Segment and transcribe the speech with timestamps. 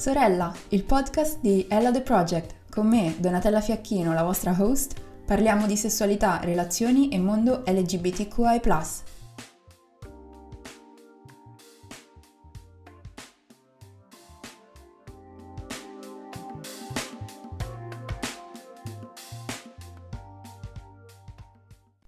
[0.00, 2.54] Sorella, il podcast di Ella The Project.
[2.70, 8.60] Con me, Donatella Fiacchino, la vostra host, parliamo di sessualità, relazioni e mondo LGBTQI.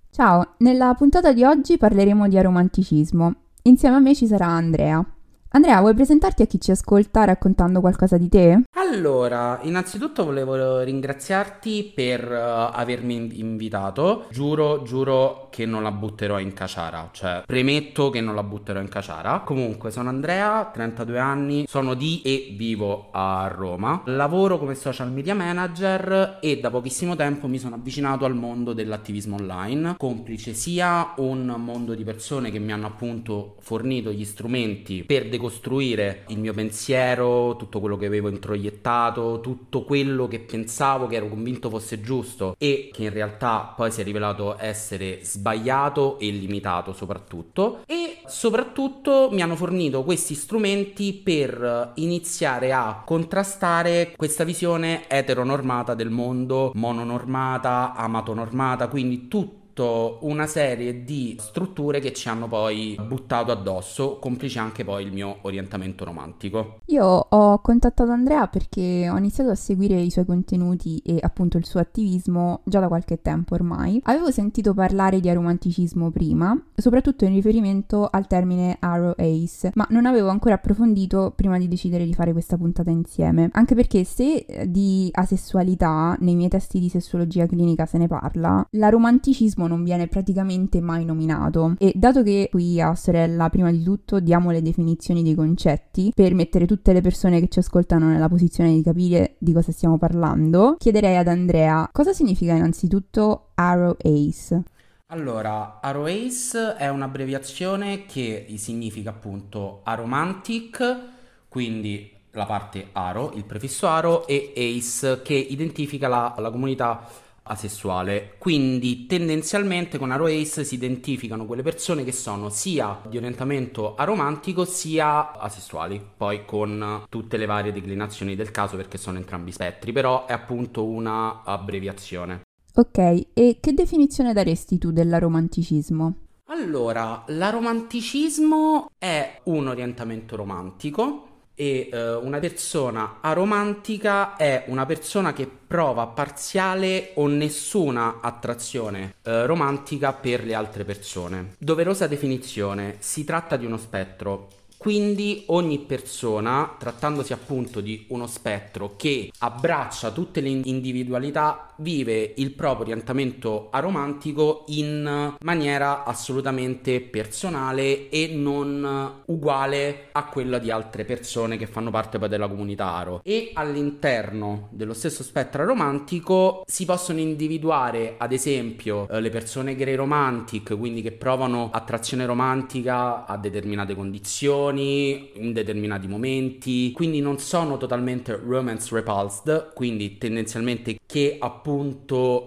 [0.08, 3.34] Ciao, nella puntata di oggi parleremo di aromanticismo.
[3.64, 5.06] Insieme a me ci sarà Andrea.
[5.54, 8.62] Andrea, vuoi presentarti a chi ci ascolta raccontando qualcosa di te?
[8.82, 14.26] Allora, innanzitutto volevo ringraziarti per uh, avermi invitato.
[14.30, 18.88] Giuro, giuro che non la butterò in caciara, cioè premetto che non la butterò in
[18.88, 19.40] caciara.
[19.40, 24.02] Comunque, sono Andrea, 32 anni, sono di e vivo a Roma.
[24.06, 29.36] Lavoro come social media manager e da pochissimo tempo mi sono avvicinato al mondo dell'attivismo
[29.36, 35.28] online, complice sia un mondo di persone che mi hanno appunto fornito gli strumenti per
[35.28, 41.16] decostruire costruire il mio pensiero, tutto quello che avevo introiettato, tutto quello che pensavo, che
[41.16, 46.30] ero convinto fosse giusto e che in realtà poi si è rivelato essere sbagliato e
[46.30, 47.82] limitato soprattutto.
[47.86, 56.10] E soprattutto mi hanno fornito questi strumenti per iniziare a contrastare questa visione eteronormata del
[56.10, 63.50] mondo, mononormata, amatonormata, quindi tutto tutta una serie di strutture che ci hanno poi buttato
[63.50, 66.80] addosso, complice anche poi il mio orientamento romantico.
[66.86, 71.66] Io ho contattato Andrea perché ho iniziato a seguire i suoi contenuti e appunto il
[71.66, 74.00] suo attivismo già da qualche tempo ormai.
[74.04, 80.06] Avevo sentito parlare di aromanticismo prima, soprattutto in riferimento al termine Arrow Ace, ma non
[80.06, 83.48] avevo ancora approfondito prima di decidere di fare questa puntata insieme.
[83.52, 89.66] Anche perché se di asessualità nei miei testi di sessuologia clinica se ne parla, l'aromanticismo
[89.72, 94.50] non viene praticamente mai nominato e dato che qui a sorella prima di tutto diamo
[94.50, 98.82] le definizioni dei concetti per mettere tutte le persone che ci ascoltano nella posizione di
[98.82, 104.62] capire di cosa stiamo parlando, chiederei ad Andrea cosa significa innanzitutto Arrow Ace.
[105.06, 111.00] Allora, Aroace è un'abbreviazione che significa appunto aromantic,
[111.48, 117.06] quindi la parte aro, il prefisso aro, e ace che identifica la, la comunità
[117.44, 118.34] asessuale.
[118.38, 124.64] Quindi tendenzialmente con Aro Ace si identificano quelle persone che sono sia di orientamento aromantico
[124.64, 130.26] sia asessuali, poi con tutte le varie declinazioni del caso perché sono entrambi spettri, però
[130.26, 132.42] è appunto una abbreviazione.
[132.74, 136.16] Ok, e che definizione daresti tu dell'aromanticismo?
[136.46, 145.48] Allora, l'aromanticismo è un orientamento romantico e eh, una persona aromantica è una persona che
[145.66, 151.54] prova parziale o nessuna attrazione eh, romantica per le altre persone.
[151.58, 154.48] Doverosa definizione, si tratta di uno spettro
[154.82, 162.52] quindi ogni persona, trattandosi appunto di uno spettro che abbraccia tutte le individualità, vive il
[162.52, 171.56] proprio orientamento aromantico in maniera assolutamente personale e non uguale a quella di altre persone
[171.56, 173.20] che fanno parte poi della comunità aro.
[173.24, 179.96] E all'interno dello stesso spettro aromantico si possono individuare ad esempio eh, le persone grey
[179.96, 187.76] romantic, quindi che provano attrazione romantica a determinate condizioni, in determinati momenti, quindi non sono
[187.76, 191.71] totalmente romance repulsed, quindi tendenzialmente che appunto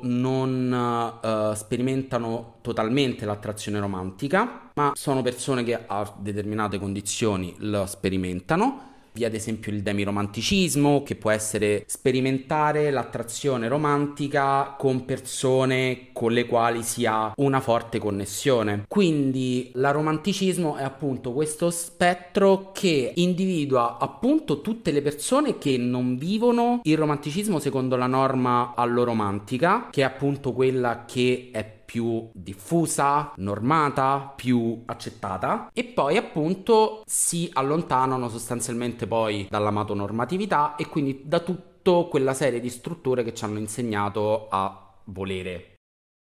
[0.04, 8.94] non uh, sperimentano totalmente l'attrazione romantica, ma sono persone che a determinate condizioni lo sperimentano
[9.24, 16.84] ad esempio il demiromanticismo, che può essere sperimentare l'attrazione romantica con persone con le quali
[16.84, 18.86] si ha una forte connessione.
[18.88, 26.80] Quindi l'aromanticismo è appunto questo spettro che individua appunto tutte le persone che non vivono
[26.84, 34.34] il romanticismo secondo la norma alloromantica, che è appunto quella che è più diffusa, normata,
[34.36, 35.70] più accettata.
[35.74, 41.74] E poi appunto si allontanano sostanzialmente poi dall'amato normatività e quindi da tutta
[42.10, 45.75] quella serie di strutture che ci hanno insegnato a volere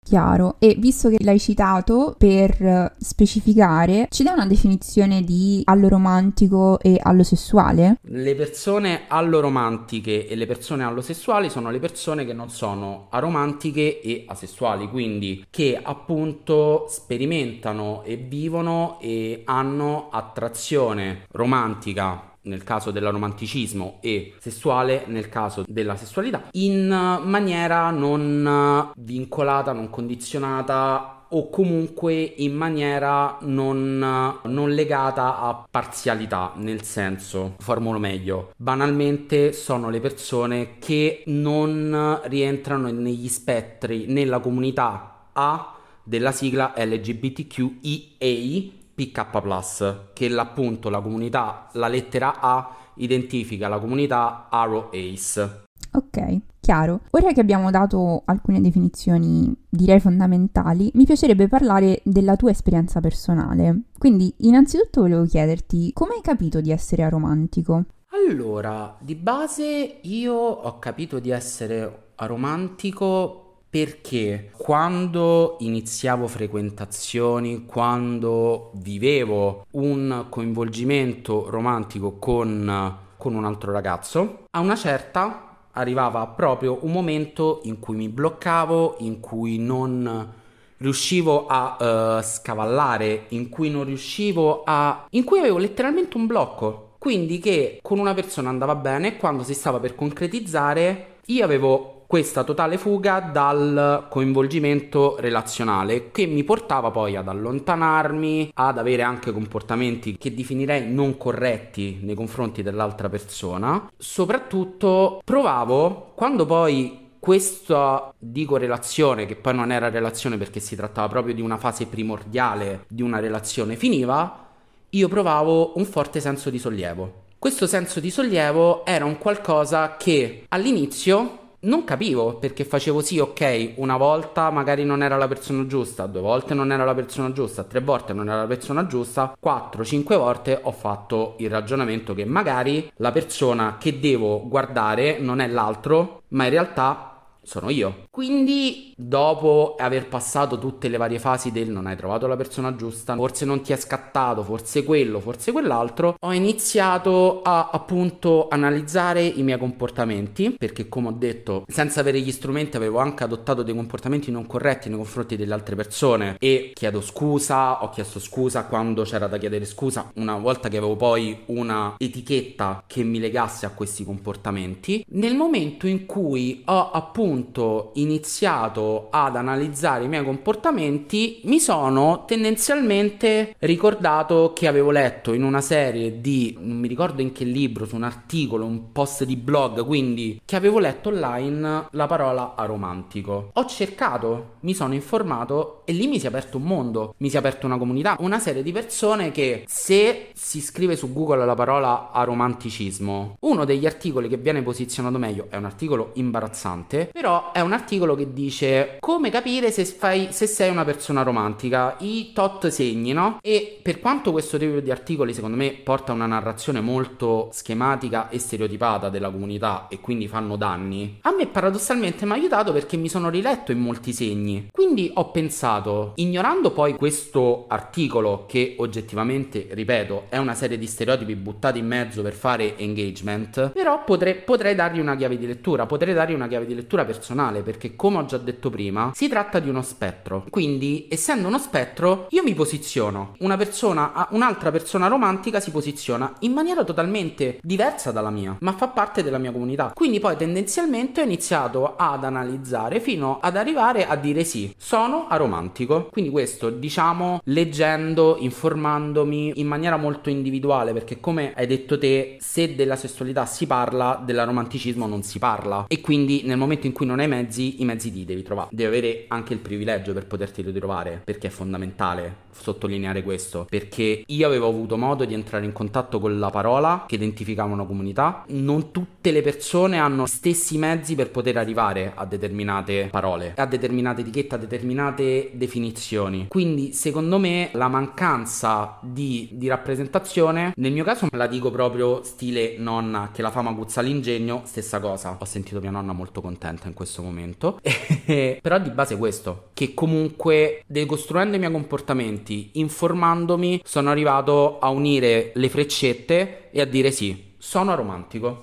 [0.04, 7.00] Chiaro, e visto che l'hai citato per specificare, ci dai una definizione di alloromantico e
[7.02, 8.00] allosessuale?
[8.02, 14.24] Le persone alloromantiche e le persone allosessuali sono le persone che non sono aromantiche e
[14.28, 24.34] asessuali, quindi che appunto sperimentano e vivono e hanno attrazione romantica nel caso dell'aromanticismo e
[24.38, 33.38] sessuale nel caso della sessualità in maniera non vincolata, non condizionata o comunque in maniera
[33.42, 42.20] non, non legata a parzialità, nel senso, formulo meglio, banalmente sono le persone che non
[42.24, 45.74] rientrano negli spettri, nella comunità A
[46.04, 54.90] della sigla LGBTQIA PK+, che appunto la comunità, la lettera A identifica la comunità Arrow
[54.92, 55.62] Ace.
[55.92, 57.02] Ok, chiaro.
[57.10, 63.82] Ora che abbiamo dato alcune definizioni, direi fondamentali, mi piacerebbe parlare della tua esperienza personale.
[63.96, 67.84] Quindi, innanzitutto volevo chiederti come hai capito di essere aromantico?
[68.28, 73.43] Allora, di base io ho capito di essere aromantico
[73.74, 84.60] perché quando iniziavo frequentazioni, quando vivevo un coinvolgimento romantico con, con un altro ragazzo, a
[84.60, 90.32] una certa arrivava proprio un momento in cui mi bloccavo, in cui non
[90.76, 95.04] riuscivo a uh, scavallare, in cui non riuscivo a...
[95.10, 96.94] in cui avevo letteralmente un blocco.
[96.98, 102.44] Quindi che con una persona andava bene, quando si stava per concretizzare, io avevo questa
[102.44, 110.16] totale fuga dal coinvolgimento relazionale che mi portava poi ad allontanarmi, ad avere anche comportamenti
[110.18, 113.90] che definirei non corretti nei confronti dell'altra persona.
[113.96, 121.08] Soprattutto provavo quando poi questa dico relazione che poi non era relazione perché si trattava
[121.08, 124.46] proprio di una fase primordiale di una relazione finiva,
[124.90, 127.22] io provavo un forte senso di sollievo.
[127.38, 133.74] Questo senso di sollievo era un qualcosa che all'inizio non capivo perché facevo sì, ok,
[133.76, 137.64] una volta magari non era la persona giusta, due volte non era la persona giusta,
[137.64, 142.24] tre volte non era la persona giusta, quattro, cinque volte ho fatto il ragionamento che
[142.24, 147.13] magari la persona che devo guardare non è l'altro, ma in realtà
[147.44, 148.06] sono io.
[148.10, 153.14] Quindi, dopo aver passato tutte le varie fasi del non hai trovato la persona giusta,
[153.14, 159.42] forse non ti è scattato, forse quello, forse quell'altro, ho iniziato a appunto analizzare i
[159.42, 164.30] miei comportamenti, perché come ho detto, senza avere gli strumenti avevo anche adottato dei comportamenti
[164.30, 169.26] non corretti nei confronti delle altre persone e chiedo scusa, ho chiesto scusa quando c'era
[169.26, 174.04] da chiedere scusa, una volta che avevo poi una etichetta che mi legasse a questi
[174.04, 175.04] comportamenti.
[175.10, 182.24] Nel momento in cui ho appunto appunto iniziato ad analizzare i miei comportamenti, mi sono
[182.26, 187.86] tendenzialmente ricordato che avevo letto in una serie di, non mi ricordo in che libro,
[187.86, 193.50] su un articolo, un post di blog, quindi che avevo letto online la parola aromantico.
[193.52, 197.34] Ho cercato, mi sono informato e lì mi si è aperto un mondo, mi si
[197.34, 201.54] è aperta una comunità, una serie di persone che se si scrive su Google la
[201.54, 207.60] parola aromanticismo, uno degli articoli che viene posizionato meglio è un articolo imbarazzante, però è
[207.60, 212.68] un articolo che dice come capire se, fai, se sei una persona romantica, i tot
[212.68, 213.38] segni, no?
[213.40, 218.38] E per quanto questo tipo di articoli secondo me porta una narrazione molto schematica e
[218.38, 223.08] stereotipata della comunità e quindi fanno danni, a me paradossalmente mi ha aiutato perché mi
[223.08, 224.68] sono riletto in molti segni.
[224.70, 231.34] Quindi ho pensato, ignorando poi questo articolo che oggettivamente, ripeto, è una serie di stereotipi
[231.36, 236.14] buttati in mezzo per fare engagement, però potrei, potrei dargli una chiave di lettura, potrei
[236.14, 239.68] dargli una chiave di lettura personale perché come ho già detto prima si tratta di
[239.68, 240.44] uno spettro.
[240.50, 243.34] Quindi essendo uno spettro io mi posiziono.
[243.38, 248.88] Una persona un'altra persona romantica si posiziona in maniera totalmente diversa dalla mia ma fa
[248.88, 249.92] parte della mia comunità.
[249.94, 256.08] Quindi poi tendenzialmente ho iniziato ad analizzare fino ad arrivare a dire sì sono aromantico.
[256.10, 262.74] Quindi questo diciamo leggendo informandomi in maniera molto individuale perché come hai detto te se
[262.74, 265.84] della sessualità si parla dell'aromanticismo non si parla.
[265.88, 268.68] E quindi nel momento in cui non hai mezzi, i mezzi li devi trovare.
[268.72, 274.46] Devi avere anche il privilegio per poterti ritrovare, perché è fondamentale sottolineare questo, perché io
[274.46, 278.44] avevo avuto modo di entrare in contatto con la parola che identificava una comunità.
[278.48, 284.20] Non tutte le persone hanno stessi mezzi per poter arrivare a determinate parole, a determinate
[284.22, 286.46] etichette, a determinate definizioni.
[286.48, 292.76] Quindi, secondo me, la mancanza di, di rappresentazione, nel mio caso la dico proprio stile
[292.78, 295.36] nonna che la fama guzza l'ingegno, stessa cosa.
[295.38, 297.80] Ho sentito mia nonna molto contenta in questo momento.
[298.24, 305.52] Però di base questo, che comunque decostruendo i miei comportamenti, informandomi, sono arrivato a unire
[305.54, 308.62] le freccette e a dire sì, sono romantico.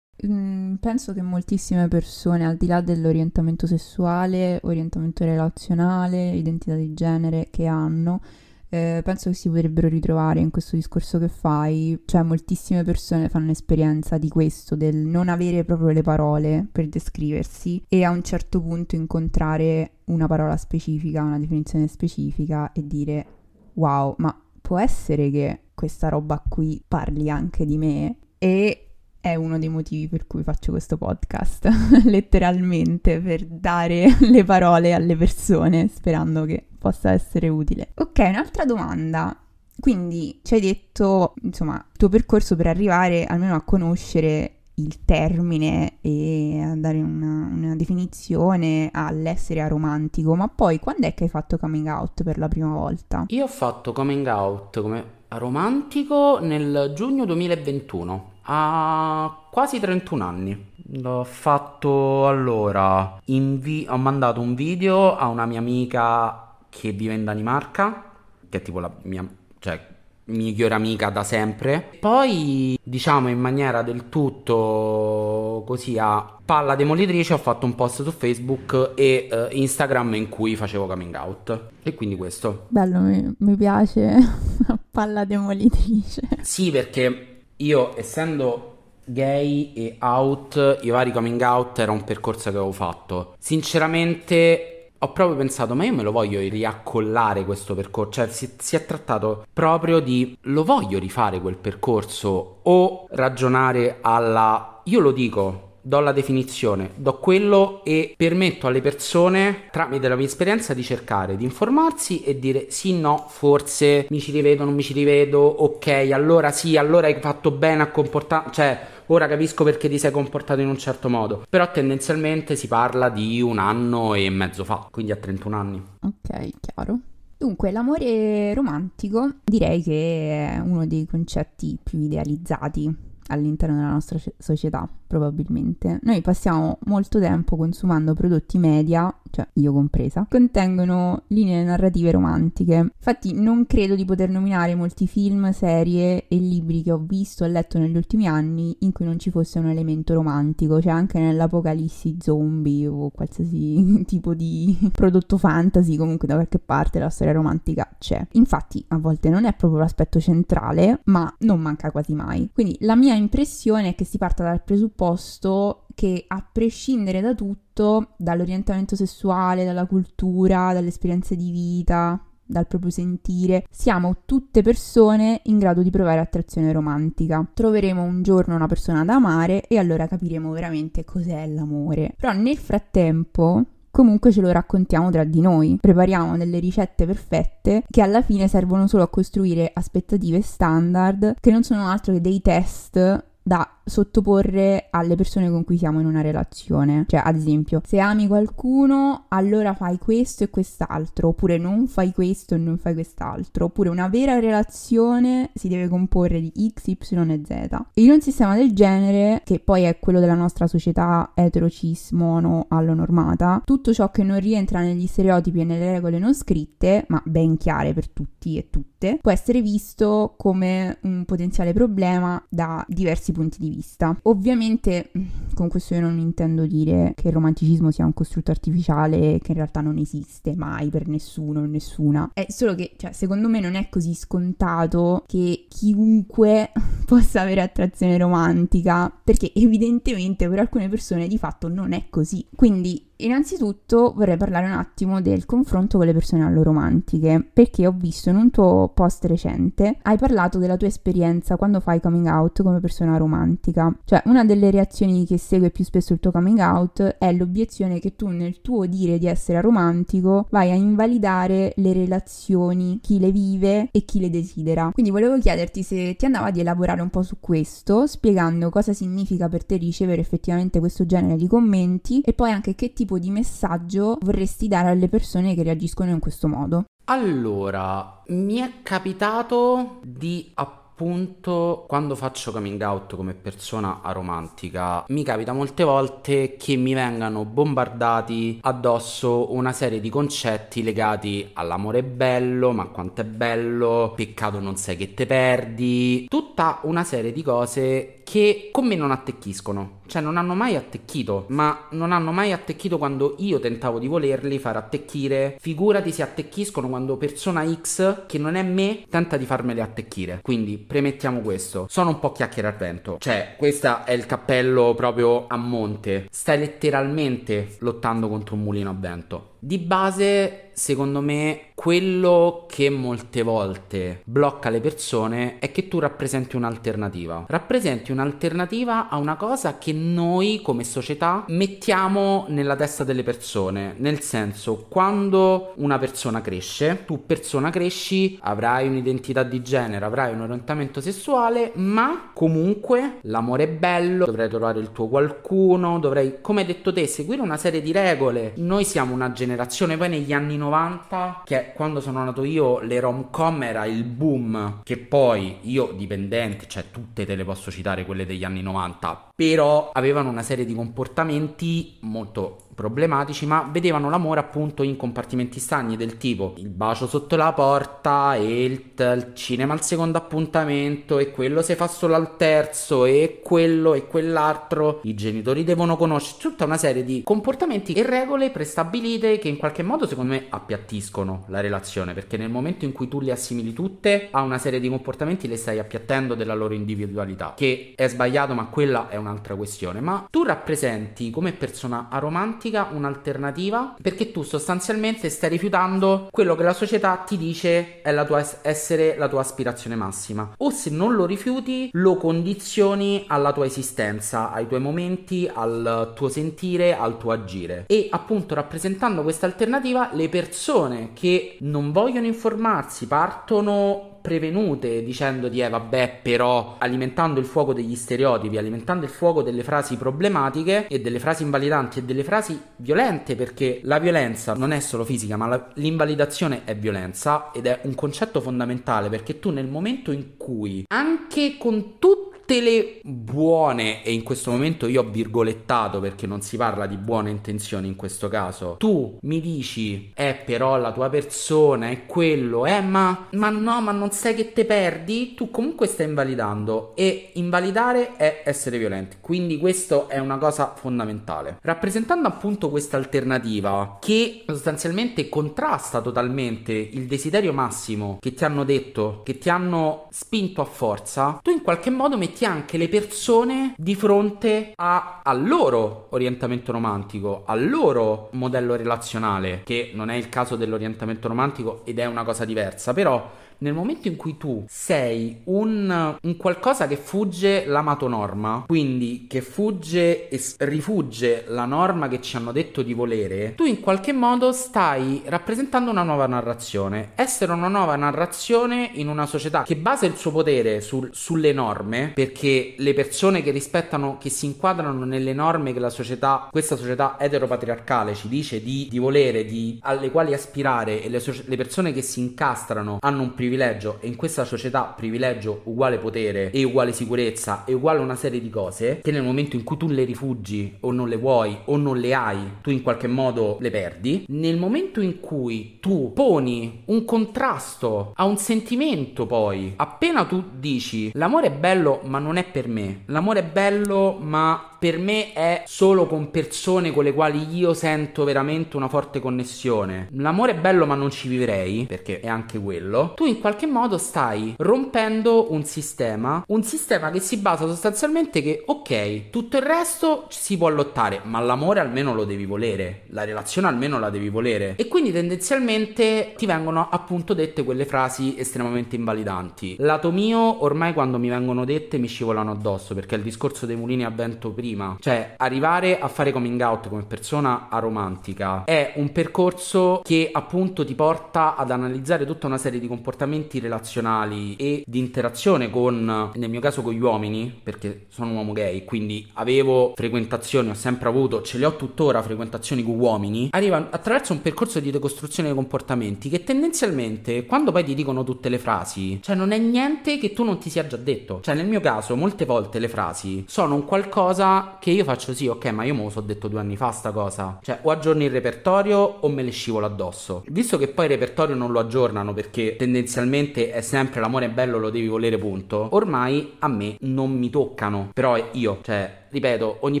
[0.26, 7.48] Mm, penso che moltissime persone, al di là dell'orientamento sessuale, orientamento relazionale, identità di genere
[7.50, 8.22] che hanno,
[8.68, 13.50] eh, penso che si potrebbero ritrovare in questo discorso che fai, cioè moltissime persone fanno
[13.50, 18.60] esperienza di questo, del non avere proprio le parole per descriversi e a un certo
[18.60, 23.26] punto incontrare una parola specifica, una definizione specifica e dire
[23.74, 28.16] wow, ma può essere che questa roba qui parli anche di me?
[28.38, 28.86] E
[29.20, 31.68] è uno dei motivi per cui faccio questo podcast,
[32.06, 37.90] letteralmente, per dare le parole alle persone, sperando che possa essere utile.
[37.94, 39.36] Ok, un'altra domanda.
[39.78, 45.98] Quindi ci hai detto, insomma, il tuo percorso per arrivare almeno a conoscere il termine
[46.00, 51.58] e a dare una, una, definizione all'essere aromantico, ma poi quando è che hai fatto
[51.58, 53.24] coming out per la prima volta?
[53.28, 60.74] Io ho fatto coming out come aromantico nel giugno 2021 a quasi 31 anni.
[61.00, 63.20] L'ho fatto allora.
[63.24, 66.45] Vi- ho mandato un video a una mia amica
[66.76, 68.12] che vive in Danimarca,
[68.48, 69.26] che è tipo la mia.
[69.58, 69.94] cioè
[70.26, 71.84] migliore amica da sempre.
[72.00, 78.10] Poi, diciamo in maniera del tutto così a palla demolitrice, ho fatto un post su
[78.10, 81.68] Facebook e uh, Instagram in cui facevo coming out.
[81.82, 82.66] E quindi questo.
[82.68, 84.16] Bello, mi, mi piace
[84.90, 86.22] palla demolitrice.
[86.40, 88.72] Sì, perché io essendo
[89.04, 93.34] gay e out, i vari coming out era un percorso che avevo fatto.
[93.38, 98.76] Sinceramente ho proprio pensato, ma io me lo voglio riaccollare questo percorso, cioè si, si,
[98.76, 105.66] è trattato proprio di lo voglio rifare quel percorso o ragionare alla io lo dico,
[105.86, 111.36] do la definizione, do quello e permetto alle persone, tramite la mia esperienza, di cercare
[111.36, 116.08] di informarsi e dire sì, no, forse mi ci rivedo, non mi ci rivedo, ok,
[116.12, 120.60] allora sì, allora hai fatto bene a comportarti, cioè ora capisco perché ti sei comportato
[120.60, 125.12] in un certo modo, però tendenzialmente si parla di un anno e mezzo fa, quindi
[125.12, 125.82] a 31 anni.
[126.00, 126.98] Ok, chiaro.
[127.38, 134.88] Dunque, l'amore romantico direi che è uno dei concetti più idealizzati all'interno della nostra società,
[135.06, 135.98] probabilmente.
[136.02, 142.74] Noi passiamo molto tempo consumando prodotti media, cioè io compresa, contengono linee narrative romantiche.
[142.74, 147.48] Infatti non credo di poter nominare molti film, serie e libri che ho visto e
[147.48, 152.16] letto negli ultimi anni in cui non ci fosse un elemento romantico, cioè anche nell'apocalissi
[152.20, 158.24] zombie o qualsiasi tipo di prodotto fantasy, comunque da qualche parte la storia romantica c'è.
[158.32, 162.50] Infatti a volte non è proprio l'aspetto centrale, ma non manca quasi mai.
[162.52, 168.14] Quindi la mia impressione è che si parta dal presupposto che a prescindere da tutto,
[168.16, 175.58] dall'orientamento sessuale, dalla cultura, dalle esperienze di vita, dal proprio sentire, siamo tutte persone in
[175.58, 177.46] grado di provare attrazione romantica.
[177.52, 182.14] Troveremo un giorno una persona da amare e allora capiremo veramente cos'è l'amore.
[182.16, 183.64] Però nel frattempo
[183.96, 188.86] comunque ce lo raccontiamo tra di noi, prepariamo delle ricette perfette che alla fine servono
[188.86, 195.14] solo a costruire aspettative standard che non sono altro che dei test da sottoporre alle
[195.14, 197.04] persone con cui siamo in una relazione.
[197.06, 202.56] Cioè, ad esempio, se ami qualcuno, allora fai questo e quest'altro, oppure non fai questo
[202.56, 207.42] e non fai quest'altro, oppure una vera relazione si deve comporre di X, Y e
[207.44, 207.84] Z.
[207.94, 212.66] In un sistema del genere, che poi è quello della nostra società etero, cis, mono,
[212.68, 217.56] allonormata, tutto ciò che non rientra negli stereotipi e nelle regole non scritte, ma ben
[217.56, 223.58] chiare per tutti e tutte, può essere visto come un potenziale problema da diversi punti
[223.60, 224.18] di vista.
[224.22, 225.24] Ovviamente mm,
[225.54, 229.56] con questo io non intendo dire che il romanticismo sia un costrutto artificiale che in
[229.56, 232.30] realtà non esiste mai per nessuno o nessuna.
[232.32, 236.72] È solo che, cioè, secondo me non è così scontato che chiunque
[237.06, 242.44] possa avere attrazione romantica, perché evidentemente per alcune persone di fatto non è così.
[242.54, 248.28] Quindi Innanzitutto vorrei parlare un attimo del confronto con le persone alloromantiche, perché ho visto
[248.28, 252.78] in un tuo post recente hai parlato della tua esperienza quando fai coming out come
[252.78, 253.94] persona romantica.
[254.04, 258.16] Cioè, una delle reazioni che segue più spesso il tuo coming out è l'obiezione che
[258.16, 263.88] tu nel tuo dire di essere romantico vai a invalidare le relazioni, chi le vive
[263.92, 264.90] e chi le desidera.
[264.92, 269.48] Quindi volevo chiederti se ti andava di elaborare un po' su questo, spiegando cosa significa
[269.48, 274.18] per te ricevere effettivamente questo genere di commenti e poi anche che tipo di messaggio
[274.20, 276.84] vorresti dare alle persone che reagiscono in questo modo?
[277.04, 285.52] Allora, mi è capitato di appunto quando faccio coming out come persona aromantica mi capita
[285.52, 292.86] molte volte che mi vengano bombardati addosso una serie di concetti legati all'amore bello, ma
[292.86, 298.70] quanto è bello, peccato non sai che te perdi, tutta una serie di cose che
[298.72, 303.34] con me non attecchiscono Cioè non hanno mai attecchito, ma non hanno mai attecchito quando
[303.38, 305.56] io tentavo di volerli far attecchire.
[305.60, 310.40] Figurati si attecchiscono quando persona X, che non è me, tenta di farmeli attecchire.
[310.42, 311.86] Quindi premettiamo questo.
[311.88, 313.16] Sono un po' chiacchiere al vento.
[313.18, 316.28] Cioè, questo è il cappello proprio a monte.
[316.30, 319.54] Stai letteralmente lottando contro un mulino a vento.
[319.58, 326.56] Di base, secondo me, quello che molte volte blocca le persone è che tu rappresenti
[326.56, 327.46] un'alternativa.
[327.48, 333.94] Rappresenti un'alternativa a una cosa che noi come società mettiamo nella testa delle persone.
[333.96, 340.42] Nel senso, quando una persona cresce, tu persona cresci, avrai un'identità di genere, avrai un
[340.42, 346.66] orientamento sessuale, ma comunque l'amore è bello, dovrai trovare il tuo qualcuno, dovrai, come hai
[346.66, 348.52] detto te, seguire una serie di regole.
[348.56, 349.96] Noi siamo una generazione generazione.
[349.96, 354.96] Poi negli anni 90 che quando sono nato io le rom-com era il boom che
[354.96, 360.28] poi io dipendente cioè tutte te le posso citare quelle degli anni 90 però avevano
[360.28, 366.54] una serie di comportamenti molto problematici, ma vedevano l'amore appunto in compartimenti stagni del tipo
[366.58, 371.74] il bacio sotto la porta e il, il, cinema al secondo appuntamento e quello si
[371.74, 377.02] fa solo al terzo e quello e quell'altro, i genitori devono conoscere tutta una serie
[377.02, 382.36] di comportamenti e regole prestabilite che in qualche modo secondo me appiattiscono la relazione, perché
[382.36, 385.78] nel momento in cui tu le assimili tutte a una serie di comportamenti le stai
[385.78, 391.30] appiattendo della loro individualità, che è sbagliato ma quella è un'altra questione, ma tu rappresenti
[391.30, 393.94] come persona aromantica pratica un'alternativa?
[394.00, 399.16] Perché tu sostanzialmente stai rifiutando quello che la società ti dice è la tua essere
[399.16, 400.54] la tua aspirazione massima.
[400.58, 406.28] O se non lo rifiuti lo condizioni alla tua esistenza, ai tuoi momenti, al tuo
[406.28, 407.84] sentire, al tuo agire.
[407.86, 415.68] E appunto rappresentando questa alternativa le persone che non vogliono informarsi partono prevenute dicendoti eh
[415.68, 421.20] vabbè però alimentando il fuoco degli stereotipi, alimentando il fuoco delle frasi problematiche e delle
[421.20, 425.70] frasi invalidanti e delle frasi violente perché la violenza non è solo fisica ma la,
[425.74, 431.56] l'invalidazione è violenza ed è un concetto fondamentale perché tu nel momento in cui anche
[431.56, 436.56] con tutto tutte le buone, e in questo momento io ho virgolettato perché non si
[436.56, 441.88] parla di buone intenzioni in questo caso, tu mi dici, eh però la tua persona
[441.88, 446.06] è quello, eh ma, ma no, ma non sai che te perdi, tu comunque stai
[446.06, 451.58] invalidando e invalidare è essere violenti, quindi questo è una cosa fondamentale.
[451.62, 459.22] Rappresentando appunto questa alternativa che sostanzialmente contrasta totalmente il desiderio massimo che ti hanno detto,
[459.24, 463.72] che ti hanno spinto a forza, tu in qualche modo metti metti anche le persone
[463.78, 470.28] di fronte a, al loro orientamento romantico, al loro modello relazionale, che non è il
[470.28, 475.40] caso dell'orientamento romantico ed è una cosa diversa, però nel momento in cui tu sei
[475.44, 482.20] un, un qualcosa che fugge l'amato norma, quindi che fugge e rifugge la norma che
[482.20, 487.12] ci hanno detto di volere, tu in qualche modo stai rappresentando una nuova narrazione.
[487.14, 492.12] Essere una nuova narrazione in una società che basa il suo potere sul, sulle norme,
[492.14, 497.16] perché le persone che rispettano, che si inquadrano nelle norme che la società, questa società
[497.18, 502.02] eteropatriarcale ci dice di, di volere, di, alle quali aspirare e le, le persone che
[502.02, 506.92] si incastrano hanno un privilegio privilegio e in questa società privilegio uguale potere e uguale
[506.92, 510.76] sicurezza e uguale una serie di cose che nel momento in cui tu le rifugi
[510.80, 514.24] o non le vuoi o non le hai, tu in qualche modo le perdi.
[514.28, 521.10] Nel momento in cui tu poni un contrasto a un sentimento poi, appena tu dici
[521.14, 525.64] l'amore è bello ma non è per me, l'amore è bello ma per me è
[525.66, 530.06] solo con persone con le quali io sento veramente una forte connessione.
[530.12, 533.14] L'amore è bello ma non ci vivrei, perché è anche quello.
[533.16, 538.62] Tu in qualche modo stai rompendo un sistema, un sistema che si basa sostanzialmente che
[538.64, 543.66] ok, tutto il resto si può lottare, ma l'amore almeno lo devi volere, la relazione
[543.66, 544.74] almeno la devi volere.
[544.76, 549.74] E quindi tendenzialmente ti vengono appunto dette quelle frasi estremamente invalidanti.
[549.80, 554.04] Lato mio, ormai quando mi vengono dette mi scivolano addosso, perché il discorso dei mulini
[554.04, 554.96] a vento prima prima.
[555.00, 560.94] Cioè, arrivare a fare coming out come persona aromantica è un percorso che appunto ti
[560.94, 566.60] porta ad analizzare tutta una serie di comportamenti relazionali e di interazione con, nel mio
[566.60, 571.42] caso, con gli uomini, perché sono un uomo gay, quindi avevo frequentazioni, ho sempre avuto,
[571.42, 573.48] ce le ho tuttora frequentazioni con uomini.
[573.52, 578.48] Arriva attraverso un percorso di decostruzione dei comportamenti che tendenzialmente, quando poi ti dicono tutte
[578.50, 581.40] le frasi, cioè non è niente che tu non ti sia già detto.
[581.40, 585.46] Cioè, nel mio caso, molte volte le frasi sono un qualcosa che io faccio sì,
[585.46, 587.58] ok, ma io me lo so detto due anni fa sta cosa.
[587.62, 590.44] Cioè, o aggiorni il repertorio o me le scivolo addosso.
[590.48, 594.78] Visto che poi il repertorio non lo aggiornano perché tendenzialmente è sempre l'amore è bello,
[594.78, 595.88] lo devi volere, punto.
[595.92, 598.10] Ormai a me non mi toccano.
[598.12, 600.00] Però io, cioè, ripeto, ogni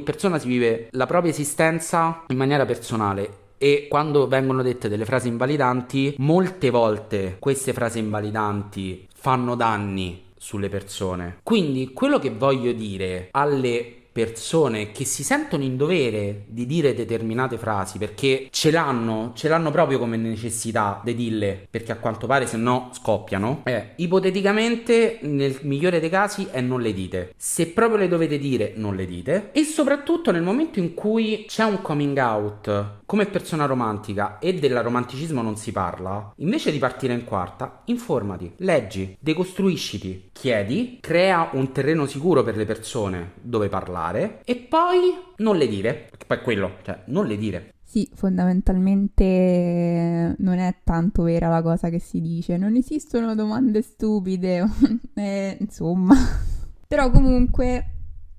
[0.00, 5.28] persona si vive la propria esistenza in maniera personale e quando vengono dette delle frasi
[5.28, 11.38] invalidanti, molte volte queste frasi invalidanti fanno danni sulle persone.
[11.42, 17.58] Quindi quello che voglio dire alle persone che si sentono in dovere di dire determinate
[17.58, 22.46] frasi perché ce l'hanno, ce l'hanno proprio come necessità di dirle, perché a quanto pare
[22.46, 27.34] se no scoppiano, eh, ipoteticamente nel migliore dei casi è non le dite.
[27.36, 29.50] Se proprio le dovete dire, non le dite.
[29.52, 34.82] E soprattutto nel momento in cui c'è un coming out come persona romantica e del
[34.82, 41.70] romanticismo non si parla, invece di partire in quarta, informati, leggi, decostruisciti, chiedi, crea un
[41.70, 44.05] terreno sicuro per le persone dove parlare
[44.44, 47.72] e poi non le dire, poi è quello, cioè non le dire.
[47.82, 54.66] Sì, fondamentalmente non è tanto vera la cosa che si dice, non esistono domande stupide,
[55.14, 56.14] eh, insomma.
[56.86, 57.92] Però comunque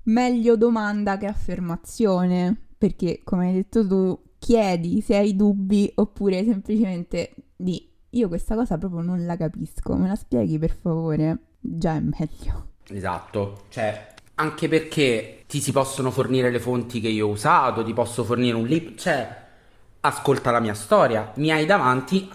[0.04, 7.34] meglio domanda che affermazione, perché come hai detto tu, chiedi se hai dubbi oppure semplicemente
[7.56, 11.38] di io questa cosa proprio non la capisco, me la spieghi per favore?
[11.60, 12.68] Già è meglio.
[12.88, 17.92] Esatto, cioè anche perché ti si possono fornire le fonti che io ho usato, ti
[17.92, 19.46] posso fornire un libro, cioè
[20.00, 22.30] ascolta la mia storia, mi hai davanti,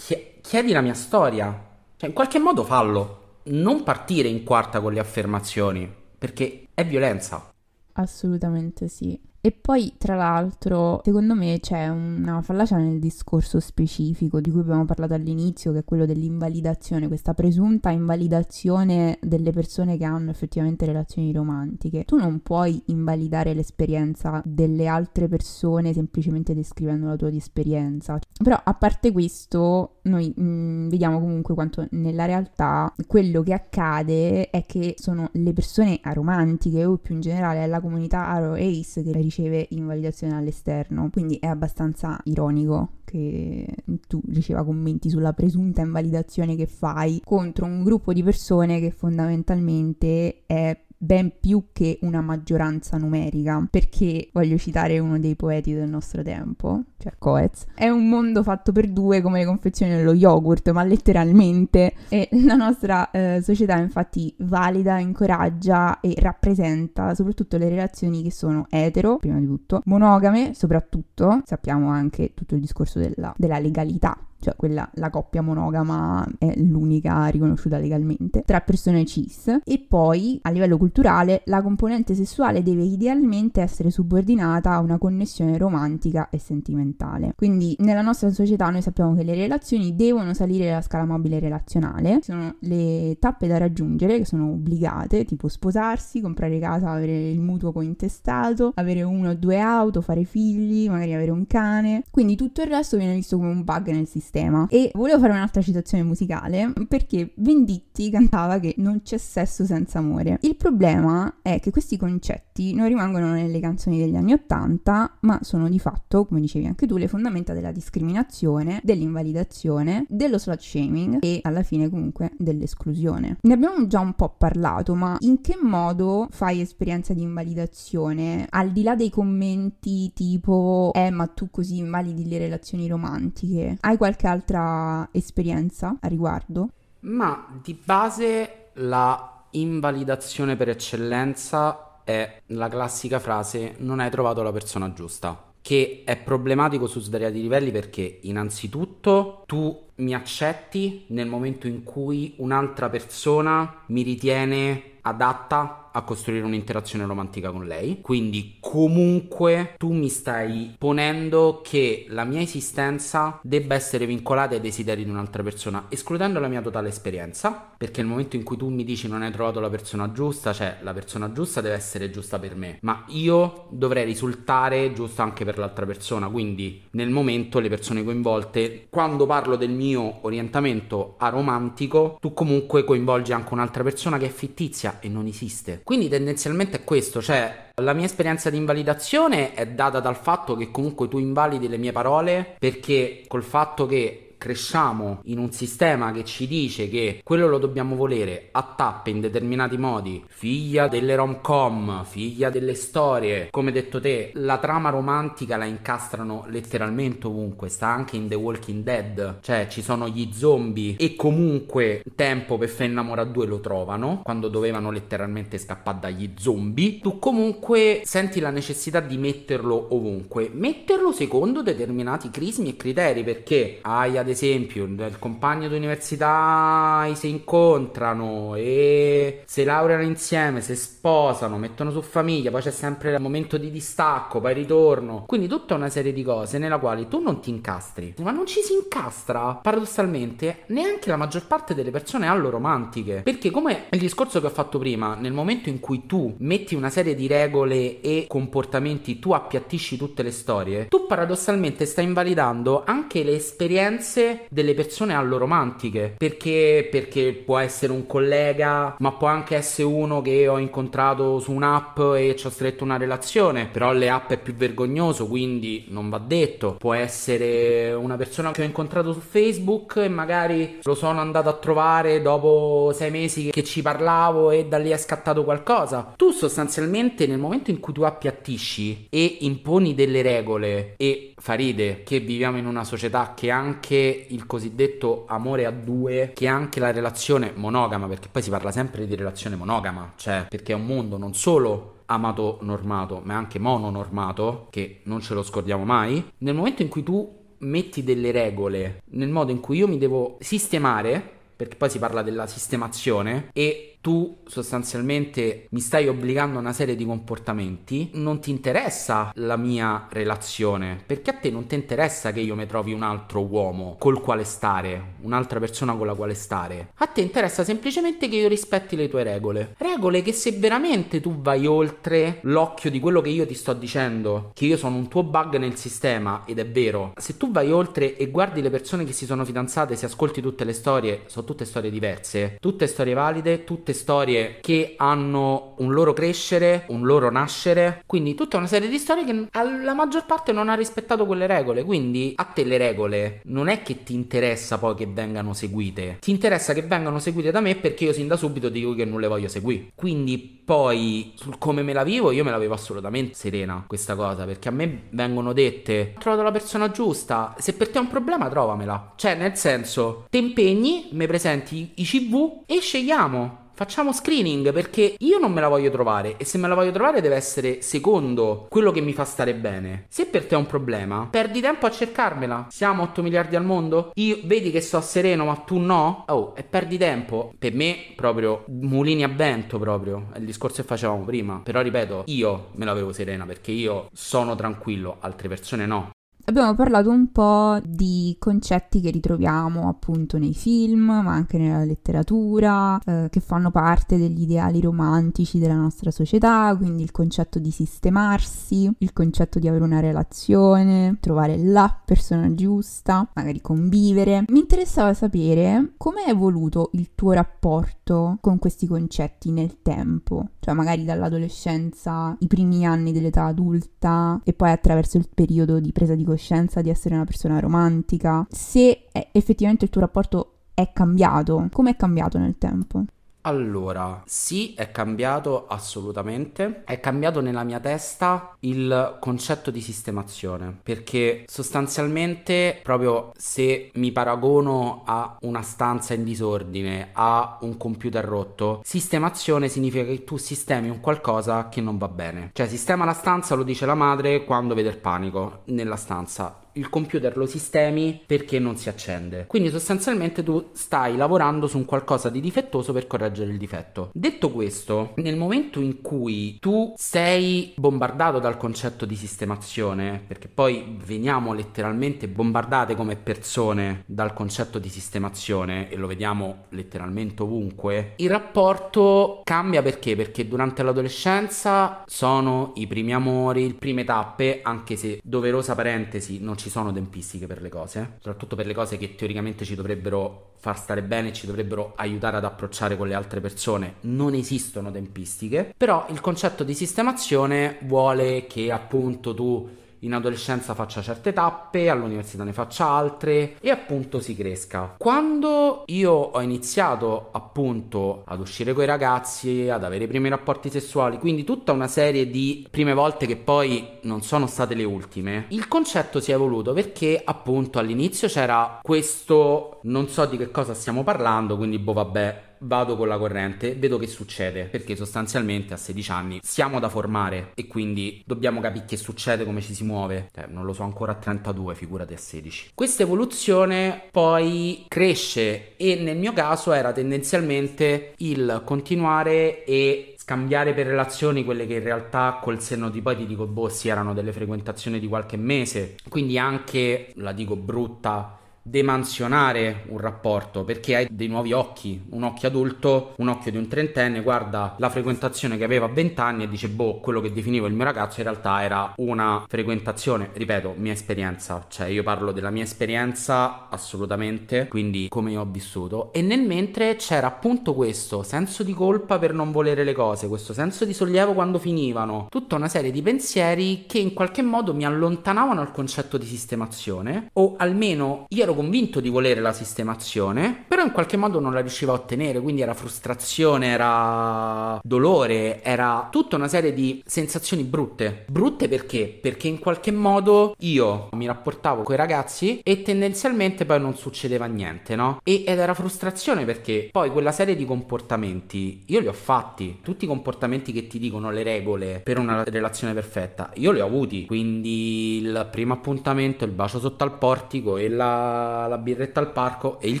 [0.40, 5.00] chiedi la mia storia, cioè in qualche modo fallo, non partire in quarta con le
[5.00, 7.50] affermazioni, perché è violenza.
[7.94, 9.20] Assolutamente sì.
[9.44, 14.84] E poi, tra l'altro, secondo me c'è una fallacia nel discorso specifico di cui abbiamo
[14.84, 21.32] parlato all'inizio, che è quello dell'invalidazione, questa presunta invalidazione delle persone che hanno effettivamente relazioni
[21.32, 22.04] romantiche.
[22.04, 28.20] Tu non puoi invalidare l'esperienza delle altre persone semplicemente descrivendo la tua esperienza.
[28.40, 34.50] Però, a parte questo, noi mh, mm, vediamo comunque quanto nella realtà quello che accade
[34.50, 39.10] è che sono le persone aromantiche o più in generale la comunità aro ace che
[39.32, 43.66] riceve invalidazione all'esterno, quindi è abbastanza ironico che
[44.06, 50.42] tu riceva commenti sulla presunta invalidazione che fai contro un gruppo di persone che fondamentalmente
[50.46, 56.22] è ben più che una maggioranza numerica, perché voglio citare uno dei poeti del nostro
[56.22, 57.66] tempo, cioè Coetz.
[57.74, 61.94] È un mondo fatto per due come le confezioni dello yogurt, ma letteralmente.
[62.08, 68.66] E la nostra eh, società infatti valida, incoraggia e rappresenta soprattutto le relazioni che sono
[68.70, 74.56] etero, prima di tutto, monogame soprattutto, sappiamo anche tutto il discorso della, della legalità cioè
[74.56, 79.60] quella, la coppia monogama è l'unica riconosciuta legalmente, tra persone cis.
[79.62, 85.56] E poi a livello culturale la componente sessuale deve idealmente essere subordinata a una connessione
[85.56, 87.34] romantica e sentimentale.
[87.36, 92.18] Quindi nella nostra società noi sappiamo che le relazioni devono salire la scala mobile relazionale,
[92.22, 97.70] sono le tappe da raggiungere che sono obbligate, tipo sposarsi, comprare casa, avere il mutuo
[97.70, 102.02] cointestato, avere uno o due auto, fare figli, magari avere un cane.
[102.10, 104.66] Quindi tutto il resto viene visto come un bug nel sistema sistema.
[104.70, 110.38] E volevo fare un'altra citazione musicale perché Venditti cantava che non c'è sesso senza amore.
[110.40, 115.68] Il problema è che questi concetti non rimangono nelle canzoni degli anni Ottanta, ma sono
[115.68, 121.40] di fatto, come dicevi anche tu, le fondamenta della discriminazione, dell'invalidazione, dello slut shaming e
[121.42, 123.36] alla fine comunque dell'esclusione.
[123.42, 128.46] Ne abbiamo già un po' parlato, ma in che modo fai esperienza di invalidazione?
[128.48, 133.96] Al di là dei commenti tipo eh ma tu così invalidi le relazioni romantiche, hai
[133.96, 136.70] qualche qualche altra esperienza a riguardo?
[137.00, 144.52] Ma di base la invalidazione per eccellenza è la classica frase non hai trovato la
[144.52, 151.68] persona giusta che è problematico su svariati livelli perché innanzitutto tu mi accetti nel momento
[151.68, 158.00] in cui un'altra persona mi ritiene adatta a costruire un'interazione romantica con lei.
[158.00, 165.04] Quindi comunque tu mi stai ponendo che la mia esistenza debba essere vincolata ai desideri
[165.04, 168.84] di un'altra persona, escludendo la mia totale esperienza, perché nel momento in cui tu mi
[168.84, 172.54] dici non hai trovato la persona giusta, cioè la persona giusta deve essere giusta per
[172.56, 178.04] me, ma io dovrei risultare giusto anche per l'altra persona, quindi nel momento le persone
[178.04, 184.30] coinvolte, quando parlo del mio orientamento aromantico, tu comunque coinvolgi anche un'altra persona che è
[184.30, 185.81] fittizia e non esiste.
[185.82, 190.70] Quindi tendenzialmente è questo, cioè la mia esperienza di invalidazione è data dal fatto che
[190.70, 196.24] comunque tu invalidi le mie parole perché col fatto che cresciamo in un sistema che
[196.24, 202.04] ci dice che quello lo dobbiamo volere a tappe in determinati modi, figlia delle rom-com,
[202.04, 208.16] figlia delle storie, come detto te, la trama romantica la incastrano letteralmente ovunque, sta anche
[208.16, 213.30] in The Walking Dead, cioè ci sono gli zombie e comunque tempo per fare innamorare
[213.30, 219.18] due lo trovano, quando dovevano letteralmente scappare dagli zombie, tu comunque senti la necessità di
[219.18, 227.08] metterlo ovunque, metterlo secondo determinati crismi e criteri, perché hai ad esempio il compagno d'università
[227.14, 233.20] si incontrano e si laureano insieme, si sposano, mettono su famiglia, poi c'è sempre il
[233.20, 237.40] momento di distacco, poi ritorno, quindi tutta una serie di cose nella quale tu non
[237.40, 242.50] ti incastri, ma non ci si incastra paradossalmente neanche la maggior parte delle persone allo
[242.50, 246.74] romantiche, perché come il discorso che ho fatto prima, nel momento in cui tu metti
[246.74, 252.82] una serie di regole e comportamenti, tu appiattisci tutte le storie, tu paradossalmente stai invalidando
[252.84, 256.14] anche le esperienze delle persone alloromantiche.
[256.18, 256.88] Perché?
[256.90, 261.98] Perché può essere un collega, ma può anche essere uno che ho incontrato su un'app
[262.16, 263.66] e ci ho stretto una relazione.
[263.66, 266.76] Però le app è più vergognoso, quindi non va detto.
[266.78, 271.54] Può essere una persona che ho incontrato su Facebook e magari lo sono andato a
[271.54, 276.14] trovare dopo sei mesi che ci parlavo e da lì è scattato qualcosa.
[276.16, 282.04] Tu sostanzialmente nel momento in cui tu appiattisci e imponi delle regole e fa ride
[282.04, 286.92] che viviamo in una società che anche il cosiddetto amore a due, che anche la
[286.92, 291.18] relazione monogama, perché poi si parla sempre di relazione monogama, cioè perché è un mondo
[291.18, 296.24] non solo amato normato, ma anche mononormato, che non ce lo scordiamo mai.
[296.38, 297.28] Nel momento in cui tu
[297.58, 302.22] metti delle regole, nel modo in cui io mi devo sistemare, perché poi si parla
[302.22, 308.50] della sistemazione e tu sostanzialmente mi stai obbligando a una serie di comportamenti, non ti
[308.50, 313.04] interessa la mia relazione, perché a te non ti interessa che io mi trovi un
[313.04, 316.90] altro uomo col quale stare, un'altra persona con la quale stare.
[316.96, 319.76] A te interessa semplicemente che io rispetti le tue regole.
[319.78, 324.50] Regole che se veramente tu vai oltre l'occhio di quello che io ti sto dicendo,
[324.52, 328.16] che io sono un tuo bug nel sistema, ed è vero, se tu vai oltre
[328.16, 331.64] e guardi le persone che si sono fidanzate, se ascolti tutte le storie, sono tutte
[331.64, 337.30] storie diverse, tutte storie valide, tutte tutte storie che hanno un loro crescere, un loro
[337.30, 341.46] nascere, quindi tutta una serie di storie che la maggior parte non ha rispettato quelle
[341.46, 346.18] regole, quindi a te le regole non è che ti interessa poi che vengano seguite,
[346.20, 349.20] ti interessa che vengano seguite da me perché io sin da subito dico che non
[349.20, 349.90] le voglio seguire.
[349.94, 354.44] Quindi poi sul come me la vivo io me la vivo assolutamente serena questa cosa
[354.44, 358.08] perché a me vengono dette ho trovato la persona giusta se per te è un
[358.08, 364.72] problema trovamela cioè nel senso ti impegni mi presenti i CV e scegliamo Facciamo screening
[364.72, 367.82] perché io non me la voglio trovare e se me la voglio trovare deve essere
[367.82, 370.04] secondo quello che mi fa stare bene.
[370.08, 372.68] Se per te è un problema, perdi tempo a cercarmela.
[372.70, 374.12] Siamo 8 miliardi al mondo?
[374.14, 376.26] Io vedi che sto sereno ma tu no?
[376.28, 377.52] Oh, e perdi tempo.
[377.58, 381.60] Per me proprio mulini a vento proprio, è il discorso che facevamo prima.
[381.64, 386.12] Però ripeto, io me l'avevo serena perché io sono tranquillo, altre persone no.
[386.52, 393.00] Abbiamo parlato un po' di concetti che ritroviamo appunto nei film, ma anche nella letteratura,
[393.06, 398.92] eh, che fanno parte degli ideali romantici della nostra società, quindi il concetto di sistemarsi,
[398.98, 404.44] il concetto di avere una relazione, trovare la persona giusta, magari convivere.
[404.48, 410.74] Mi interessava sapere come è evoluto il tuo rapporto con questi concetti nel tempo, cioè
[410.74, 416.24] magari dall'adolescenza, i primi anni dell'età adulta e poi attraverso il periodo di presa di
[416.24, 416.40] coscienza
[416.82, 422.38] di essere una persona romantica, se effettivamente il tuo rapporto è cambiato, come è cambiato
[422.38, 423.04] nel tempo?
[423.44, 426.82] Allora, sì, è cambiato assolutamente.
[426.84, 435.02] È cambiato nella mia testa il concetto di sistemazione, perché sostanzialmente proprio se mi paragono
[435.04, 441.00] a una stanza in disordine, a un computer rotto, sistemazione significa che tu sistemi un
[441.00, 442.50] qualcosa che non va bene.
[442.52, 446.88] Cioè, sistema la stanza, lo dice la madre quando vede il panico nella stanza il
[446.88, 449.46] computer lo sistemi perché non si accende.
[449.46, 454.10] Quindi sostanzialmente tu stai lavorando su un qualcosa di difettoso per correggere il difetto.
[454.12, 460.96] Detto questo, nel momento in cui tu sei bombardato dal concetto di sistemazione, perché poi
[461.04, 468.30] veniamo letteralmente bombardate come persone dal concetto di sistemazione e lo vediamo letteralmente ovunque, il
[468.30, 470.16] rapporto cambia perché?
[470.16, 476.56] Perché durante l'adolescenza sono i primi amori, le prime tappe, anche se doverosa parentesi non
[476.62, 480.78] ci sono tempistiche per le cose, soprattutto per le cose che teoricamente ci dovrebbero far
[480.78, 486.06] stare bene, ci dovrebbero aiutare ad approcciare con le altre persone, non esistono tempistiche, però
[486.10, 489.68] il concetto di sistemazione vuole che appunto tu
[490.02, 494.94] in adolescenza faccia certe tappe, all'università ne faccia altre e appunto si cresca.
[494.98, 500.70] Quando io ho iniziato appunto ad uscire con i ragazzi, ad avere i primi rapporti
[500.70, 505.46] sessuali, quindi tutta una serie di prime volte che poi non sono state le ultime,
[505.48, 510.74] il concetto si è evoluto perché appunto all'inizio c'era questo non so di che cosa
[510.74, 515.76] stiamo parlando, quindi boh vabbè vado con la corrente, vedo che succede, perché sostanzialmente a
[515.76, 520.30] 16 anni siamo da formare e quindi dobbiamo capire che succede, come ci si muove.
[520.34, 522.70] Eh, non lo so ancora a 32, figurati a 16.
[522.74, 530.86] Questa evoluzione poi cresce e nel mio caso era tendenzialmente il continuare e scambiare per
[530.86, 534.32] relazioni quelle che in realtà col senno di poi ti dico boh sì erano delle
[534.32, 541.28] frequentazioni di qualche mese quindi anche la dico brutta demansionare un rapporto perché hai dei
[541.28, 545.86] nuovi occhi, un occhio adulto, un occhio di un trentenne, guarda la frequentazione che aveva
[545.86, 548.92] a 20 anni e dice boh, quello che definivo il mio ragazzo in realtà era
[548.96, 555.40] una frequentazione, ripeto, mia esperienza, cioè io parlo della mia esperienza assolutamente, quindi come io
[555.40, 556.12] ho vissuto.
[556.12, 560.52] E nel mentre c'era appunto questo senso di colpa per non volere le cose, questo
[560.52, 564.84] senso di sollievo quando finivano, tutta una serie di pensieri che in qualche modo mi
[564.84, 570.64] allontanavano al concetto di sistemazione o almeno io ero ero convinto di volere la sistemazione,
[570.68, 576.08] però in qualche modo non la riuscivo a ottenere, quindi era frustrazione, era dolore, era
[576.10, 578.24] tutta una serie di sensazioni brutte.
[578.28, 579.06] Brutte perché?
[579.08, 584.46] Perché in qualche modo io mi rapportavo con i ragazzi e tendenzialmente poi non succedeva
[584.46, 585.20] niente, no?
[585.24, 590.04] E, ed era frustrazione perché poi quella serie di comportamenti io li ho fatti, tutti
[590.04, 594.26] i comportamenti che ti dicono le regole per una relazione perfetta, io li ho avuti,
[594.26, 599.78] quindi il primo appuntamento, il bacio sotto al portico e la la, birretta al parco
[599.80, 600.00] e il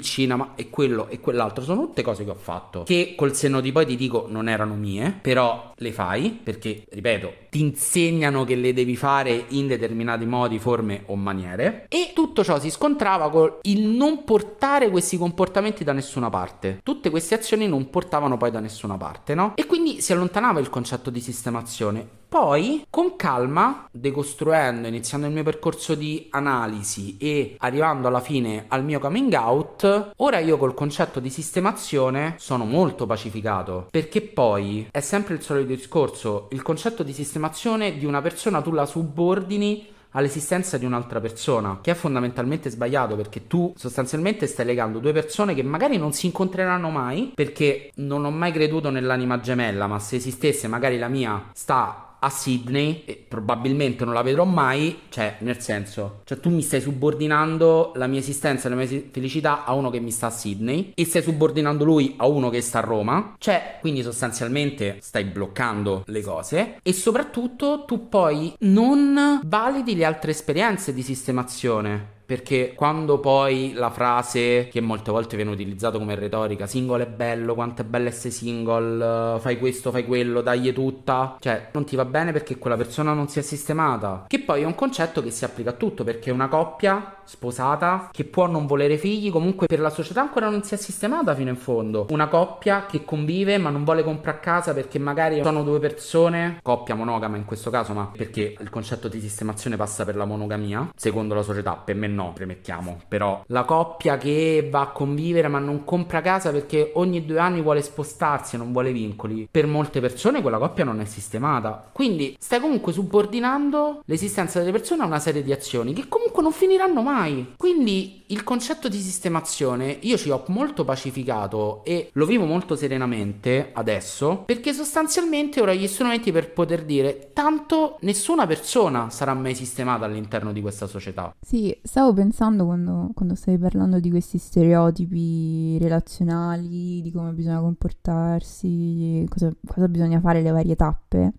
[0.00, 1.64] cinema e quello e quell'altro.
[1.64, 4.74] Sono tutte cose che ho fatto che col senno di poi ti dico non erano
[4.74, 10.58] mie però le fai perché ripeto ti insegnano che le devi fare in determinati modi
[10.58, 11.86] forme o maniere.
[11.88, 16.80] E tutto ciò si scontrava con il non portare questi comportamenti da nessuna parte.
[16.82, 19.52] Tutte queste azioni non portavano poi da nessuna parte no?
[19.56, 25.42] E quindi si allontanava il concetto di sistemazione poi, con calma, decostruendo, iniziando il mio
[25.42, 31.20] percorso di analisi e arrivando alla fine al mio coming out, ora io col concetto
[31.20, 37.12] di sistemazione sono molto pacificato, perché poi è sempre il solito discorso, il concetto di
[37.12, 43.14] sistemazione di una persona tu la subordini all'esistenza di un'altra persona, che è fondamentalmente sbagliato
[43.14, 48.24] perché tu sostanzialmente stai legando due persone che magari non si incontreranno mai, perché non
[48.24, 53.24] ho mai creduto nell'anima gemella, ma se esistesse magari la mia sta a Sydney e
[53.26, 58.20] probabilmente non la vedrò mai, cioè nel senso, cioè tu mi stai subordinando la mia
[58.20, 61.84] esistenza e la mia felicità a uno che mi sta a Sydney e stai subordinando
[61.84, 66.92] lui a uno che sta a Roma, cioè quindi sostanzialmente stai bloccando le cose e
[66.92, 74.68] soprattutto tu poi non validi le altre esperienze di sistemazione perché quando poi la frase
[74.70, 79.38] che molte volte viene utilizzata come retorica, single è bello, quanto è bello essere single,
[79.40, 83.28] fai questo, fai quello, dagli tutta, cioè non ti va bene perché quella persona non
[83.28, 86.48] si è sistemata, che poi è un concetto che si applica a tutto perché una
[86.48, 90.76] coppia sposata che può non volere figli comunque per la società ancora non si è
[90.76, 95.40] sistemata fino in fondo, una coppia che convive ma non vuole comprare casa perché magari
[95.42, 100.04] sono due persone, coppia monogama in questo caso, ma perché il concetto di sistemazione passa
[100.04, 104.82] per la monogamia, secondo la società, per me no, premettiamo, però la coppia che va
[104.82, 108.92] a convivere ma non compra casa perché ogni due anni vuole spostarsi e non vuole
[108.92, 111.90] vincoli, per molte persone quella coppia non è sistemata.
[111.92, 116.52] Quindi stai comunque subordinando l'esistenza delle persone a una serie di azioni che comunque non
[116.52, 117.21] finiranno mai.
[117.56, 123.70] Quindi il concetto di sistemazione io ci ho molto pacificato e lo vivo molto serenamente
[123.72, 130.06] adesso perché sostanzialmente ora gli strumenti per poter dire tanto nessuna persona sarà mai sistemata
[130.06, 131.34] all'interno di questa società.
[131.40, 139.26] Sì, stavo pensando quando, quando stavi parlando di questi stereotipi relazionali, di come bisogna comportarsi,
[139.28, 141.32] cosa, cosa bisogna fare le varie tappe,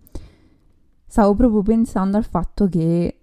[1.06, 3.23] stavo proprio pensando al fatto che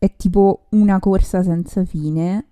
[0.00, 2.46] è tipo una corsa senza fine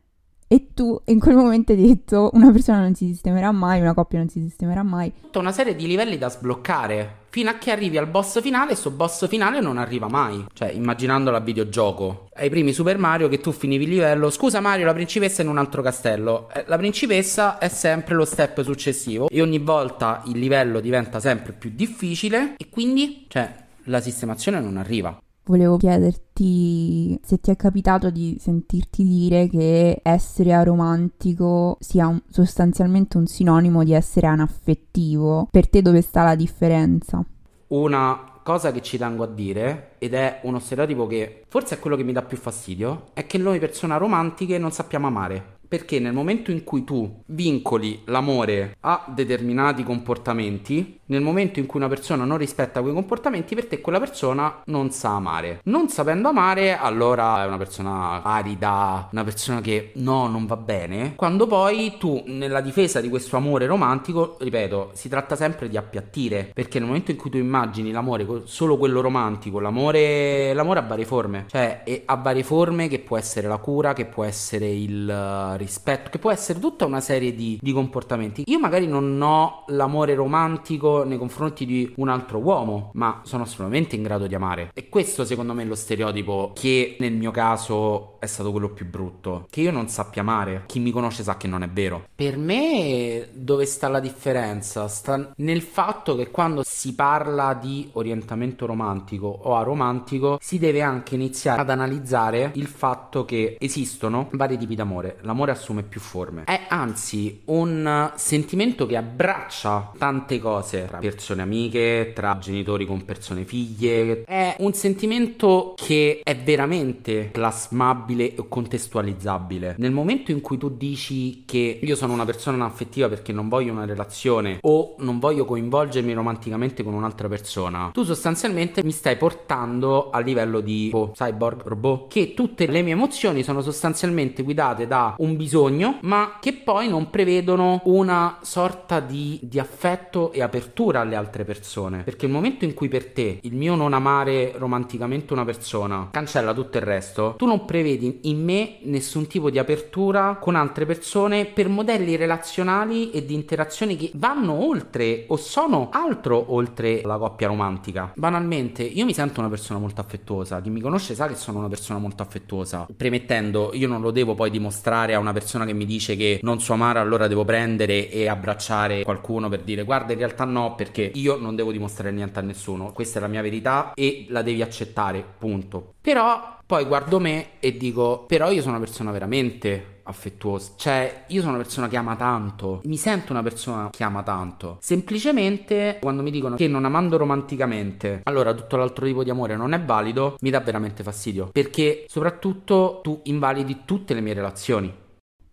[0.46, 4.18] e tu in quel momento hai detto una persona non si sistemerà mai, una coppia
[4.18, 5.10] non si sistemerà mai.
[5.18, 8.74] Tutta una serie di livelli da sbloccare fino a che arrivi al boss finale e
[8.74, 10.44] sto boss finale non arriva mai.
[10.52, 12.28] Cioè, immaginando la videogioco.
[12.34, 15.50] Ai primi Super Mario che tu finivi il livello, scusa Mario, la principessa è in
[15.50, 16.50] un altro castello.
[16.52, 21.52] Eh, la principessa è sempre lo step successivo e ogni volta il livello diventa sempre
[21.52, 25.18] più difficile e quindi, cioè, la sistemazione non arriva.
[25.48, 33.16] Volevo chiederti se ti è capitato di sentirti dire che essere aromantico sia un, sostanzialmente
[33.16, 35.48] un sinonimo di essere anaffettivo.
[35.50, 37.24] Per te dove sta la differenza?
[37.68, 41.96] Una cosa che ci tengo a dire, ed è uno stereotipo che forse è quello
[41.96, 45.57] che mi dà più fastidio, è che noi persone romantiche non sappiamo amare.
[45.68, 51.78] Perché nel momento in cui tu vincoli l'amore a determinati comportamenti, nel momento in cui
[51.78, 55.60] una persona non rispetta quei comportamenti, per te quella persona non sa amare.
[55.64, 61.14] Non sapendo amare, allora è una persona arida, una persona che no, non va bene.
[61.16, 66.50] Quando poi tu, nella difesa di questo amore romantico, ripeto, si tratta sempre di appiattire.
[66.54, 71.04] Perché nel momento in cui tu immagini l'amore solo quello romantico, l'amore, l'amore ha varie
[71.04, 71.44] forme.
[71.48, 76.18] Cioè, ha varie forme che può essere la cura, che può essere il rispetto, che
[76.18, 78.44] può essere tutta una serie di, di comportamenti.
[78.46, 83.96] Io magari non ho l'amore romantico nei confronti di un altro uomo, ma sono assolutamente
[83.96, 84.70] in grado di amare.
[84.72, 88.86] E questo secondo me è lo stereotipo che nel mio caso è stato quello più
[88.86, 89.46] brutto.
[89.50, 90.64] Che io non sappia amare.
[90.66, 92.06] Chi mi conosce sa che non è vero.
[92.14, 94.88] Per me dove sta la differenza?
[94.88, 101.14] Sta nel fatto che quando si parla di orientamento romantico o aromantico si deve anche
[101.14, 105.18] iniziare ad analizzare il fatto che esistono vari tipi d'amore.
[105.22, 106.44] L'amore l'amore assume più forme.
[106.44, 113.44] È anzi un sentimento che abbraccia tante cose tra persone amiche, tra genitori con persone
[113.44, 114.24] figlie.
[114.24, 119.74] È un sentimento che è veramente plasmabile e contestualizzabile.
[119.78, 123.48] Nel momento in cui tu dici che io sono una persona non affettiva perché non
[123.48, 129.16] voglio una relazione o non voglio coinvolgermi romanticamente con un'altra persona, tu sostanzialmente mi stai
[129.16, 134.86] portando a livello di oh, cyborg robot che tutte le mie emozioni sono sostanzialmente guidate
[134.86, 141.00] da un bisogno, ma che poi non prevedono una sorta di, di affetto e apertura
[141.00, 142.02] alle altre persone.
[142.02, 146.52] Perché il momento in cui per te il mio non amare romanticamente una persona cancella
[146.52, 151.46] tutto il resto, tu non prevedi in me nessun tipo di apertura con altre persone
[151.46, 157.46] per modelli relazionali e di interazioni che vanno oltre o sono altro oltre la coppia
[157.46, 158.12] romantica.
[158.16, 161.68] Banalmente, io mi sento una persona molto affettuosa, chi mi conosce sa che sono una
[161.68, 165.84] persona molto affettuosa, premettendo io non lo devo poi dimostrare a una persona che mi
[165.84, 170.18] dice che non so amare, allora devo prendere e abbracciare qualcuno per dire guarda in
[170.18, 173.92] realtà no perché io non devo dimostrare niente a nessuno, questa è la mia verità
[173.94, 175.94] e la devi accettare, punto.
[176.00, 180.72] Però poi guardo me e dico però io sono una persona veramente affettuosa.
[180.76, 182.80] Cioè, io sono una persona che ama tanto.
[182.84, 184.78] Mi sento una persona che ama tanto.
[184.80, 189.72] Semplicemente, quando mi dicono che non amando romanticamente, allora tutto l'altro tipo di amore non
[189.74, 191.50] è valido, mi dà veramente fastidio.
[191.52, 195.06] Perché, soprattutto, tu invalidi tutte le mie relazioni.